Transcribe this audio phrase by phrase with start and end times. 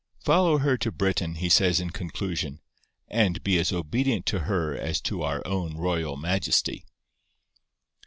[0.25, 2.59] Follow her to Britain,' he says in conclusion,
[3.07, 6.87] 'and be as obedient to her as to our own royal Majesty'!